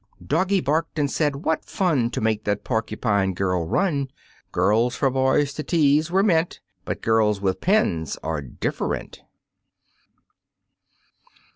Doggy 0.25 0.61
barked 0.61 0.97
and 0.97 1.11
said: 1.11 1.45
"What 1.45 1.63
fun 1.63 2.09
To 2.09 2.21
make 2.21 2.43
that 2.45 2.63
Porcupine 2.63 3.35
girl 3.35 3.67
run; 3.67 4.07
Girls 4.51 4.95
for 4.95 5.11
boys 5.11 5.53
to 5.53 5.61
tease 5.63 6.09
were 6.09 6.23
meant." 6.23 6.59
But 6.85 7.03
girls 7.03 7.39
with 7.39 7.61
pins 7.61 8.17
are 8.23 8.41
different. 8.41 9.21